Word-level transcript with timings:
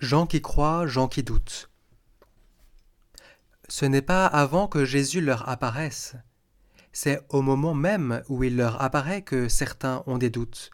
Gens 0.00 0.26
qui 0.26 0.42
croient, 0.42 0.86
gens 0.86 1.08
qui 1.08 1.22
doutent. 1.22 1.70
Ce 3.68 3.84
n'est 3.84 4.02
pas 4.02 4.26
avant 4.26 4.68
que 4.68 4.84
Jésus 4.84 5.20
leur 5.20 5.48
apparaisse, 5.48 6.16
c'est 6.92 7.20
au 7.30 7.42
moment 7.42 7.74
même 7.74 8.22
où 8.28 8.44
il 8.44 8.56
leur 8.56 8.80
apparaît 8.80 9.22
que 9.22 9.48
certains 9.48 10.02
ont 10.06 10.18
des 10.18 10.30
doutes. 10.30 10.70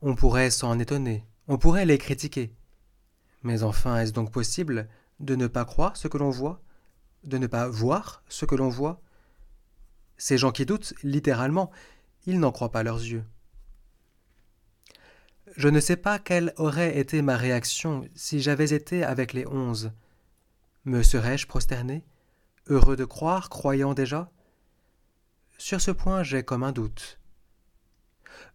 On 0.00 0.14
pourrait 0.14 0.50
s'en 0.50 0.78
étonner, 0.78 1.26
on 1.48 1.58
pourrait 1.58 1.86
les 1.86 1.98
critiquer. 1.98 2.54
Mais 3.42 3.62
enfin, 3.62 3.98
est-ce 3.98 4.12
donc 4.12 4.32
possible 4.32 4.88
de 5.20 5.34
ne 5.36 5.46
pas 5.46 5.64
croire 5.64 5.96
ce 5.96 6.08
que 6.08 6.18
l'on 6.18 6.30
voit, 6.30 6.62
de 7.24 7.38
ne 7.38 7.46
pas 7.46 7.68
voir 7.68 8.22
ce 8.28 8.46
que 8.46 8.54
l'on 8.54 8.68
voit? 8.68 9.02
Ces 10.16 10.38
gens 10.38 10.50
qui 10.50 10.66
doutent, 10.66 10.94
littéralement, 11.02 11.70
ils 12.26 12.40
n'en 12.40 12.52
croient 12.52 12.72
pas 12.72 12.82
leurs 12.82 12.98
yeux. 12.98 13.24
Je 15.56 15.68
ne 15.68 15.80
sais 15.80 15.96
pas 15.96 16.18
quelle 16.18 16.52
aurait 16.56 16.98
été 16.98 17.22
ma 17.22 17.36
réaction 17.36 18.08
si 18.14 18.40
j'avais 18.40 18.72
été 18.72 19.02
avec 19.04 19.32
les 19.32 19.46
onze. 19.46 19.92
Me 20.84 21.02
serais-je 21.02 21.46
prosterné, 21.46 22.04
heureux 22.66 22.96
de 22.96 23.04
croire, 23.04 23.48
croyant 23.50 23.94
déjà? 23.94 24.30
Sur 25.56 25.80
ce 25.80 25.90
point 25.90 26.22
j'ai 26.22 26.42
comme 26.42 26.62
un 26.62 26.72
doute. 26.72 27.18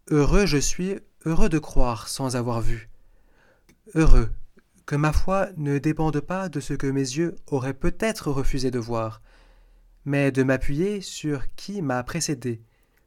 Heureux 0.10 0.46
je 0.46 0.58
suis, 0.58 1.00
heureux 1.26 1.50
de 1.50 1.60
croire 1.60 2.08
sans 2.08 2.36
avoir 2.36 2.62
vu. 2.62 2.90
Heureux 3.96 4.30
que 4.86 4.96
ma 4.96 5.14
foi 5.14 5.50
ne 5.56 5.78
dépende 5.78 6.20
pas 6.20 6.50
de 6.50 6.60
ce 6.60 6.74
que 6.74 6.88
mes 6.88 7.00
yeux 7.00 7.36
auraient 7.48 7.74
peut-être 7.74 8.32
refusé 8.32 8.70
de 8.70 8.80
voir, 8.80 9.22
mais 10.06 10.32
de 10.32 10.44
m'appuyer 10.44 11.02
sur 11.02 11.44
qui 11.56 11.82
m'a 11.82 12.04
précédé, 12.04 12.62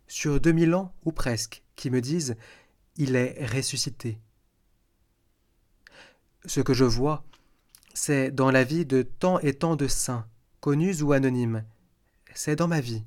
sur 0.06 0.40
deux 0.40 0.52
mille 0.52 0.74
ans 0.74 0.94
ou 1.04 1.12
presque, 1.12 1.62
qui 1.74 1.90
me 1.90 2.00
disent 2.00 2.36
il 2.96 3.16
est 3.16 3.44
ressuscité. 3.46 4.18
Ce 6.44 6.60
que 6.60 6.74
je 6.74 6.84
vois, 6.84 7.24
c'est 7.94 8.30
dans 8.30 8.50
la 8.50 8.64
vie 8.64 8.86
de 8.86 9.02
tant 9.02 9.38
et 9.40 9.54
tant 9.54 9.76
de 9.76 9.88
saints, 9.88 10.26
connus 10.60 11.02
ou 11.02 11.12
anonymes. 11.12 11.64
C'est 12.34 12.56
dans 12.56 12.68
ma 12.68 12.80
vie. 12.80 13.04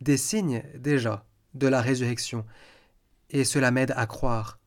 Des 0.00 0.16
signes, 0.16 0.62
déjà, 0.76 1.26
de 1.54 1.66
la 1.66 1.82
résurrection. 1.82 2.46
Et 3.28 3.44
cela 3.44 3.70
m'aide 3.70 3.92
à 3.96 4.06
croire. 4.06 4.58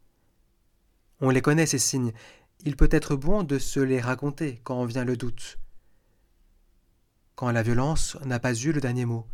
On 1.21 1.29
les 1.29 1.41
connaît, 1.41 1.65
ces 1.65 1.79
signes. 1.79 2.13
Il 2.65 2.75
peut 2.75 2.89
être 2.91 3.15
bon 3.15 3.43
de 3.43 3.57
se 3.57 3.79
les 3.79 3.99
raconter 3.99 4.61
quand 4.63 4.85
vient 4.85 5.05
le 5.05 5.17
doute. 5.17 5.59
Quand 7.35 7.51
la 7.51 7.63
violence 7.63 8.17
n'a 8.25 8.39
pas 8.39 8.53
eu 8.53 8.71
le 8.71 8.81
dernier 8.81 9.05
mot. 9.05 9.25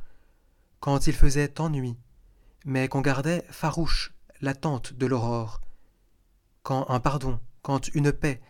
Quand 0.79 1.07
il 1.07 1.13
faisait 1.13 1.49
tant 1.49 1.69
nuit, 1.69 1.97
mais 2.65 2.87
qu'on 2.87 3.01
gardait 3.01 3.45
farouche 3.49 4.13
l'attente 4.41 4.93
de 4.93 5.05
l'aurore, 5.05 5.61
quand 6.63 6.89
un 6.89 6.99
pardon, 6.99 7.39
quand 7.61 7.87
une 7.89 8.11
paix, 8.11 8.41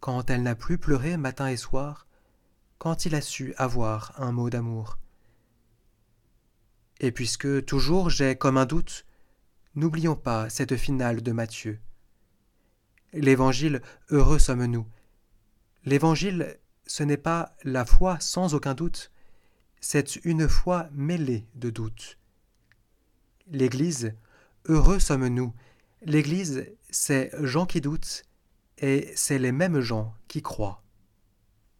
quand 0.00 0.30
elle 0.30 0.42
n'a 0.42 0.54
plus 0.54 0.78
pleuré 0.78 1.16
matin 1.16 1.48
et 1.48 1.56
soir, 1.56 2.06
quand 2.78 3.04
il 3.06 3.14
a 3.14 3.20
su 3.20 3.54
avoir 3.56 4.20
un 4.20 4.32
mot 4.32 4.50
d'amour. 4.50 4.98
Et 7.00 7.12
puisque 7.12 7.64
toujours 7.64 8.10
j'ai 8.10 8.36
comme 8.36 8.56
un 8.56 8.66
doute, 8.66 9.06
n'oublions 9.74 10.16
pas 10.16 10.48
cette 10.50 10.76
finale 10.76 11.22
de 11.22 11.32
Matthieu. 11.32 11.80
L'Évangile, 13.12 13.82
heureux 14.10 14.38
sommes-nous. 14.38 14.86
L'Évangile, 15.84 16.58
ce 16.86 17.02
n'est 17.02 17.16
pas 17.16 17.54
la 17.62 17.84
foi 17.84 18.18
sans 18.20 18.54
aucun 18.54 18.74
doute, 18.74 19.10
c'est 19.80 20.16
une 20.24 20.48
foi 20.48 20.88
mêlée 20.92 21.46
de 21.54 21.70
doute. 21.70 22.18
L'Église, 23.48 24.14
Heureux 24.66 25.00
sommes-nous. 25.00 25.52
L'Église, 26.02 26.66
c'est 26.90 27.32
gens 27.42 27.66
qui 27.66 27.80
doutent, 27.80 28.24
et 28.78 29.10
c'est 29.16 29.38
les 29.38 29.52
mêmes 29.52 29.80
gens 29.80 30.14
qui 30.28 30.42
croient. 30.42 30.81